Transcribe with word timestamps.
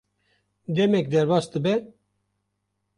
demek 0.67 1.11
derbas 1.11 1.53
dibe; 1.53 1.93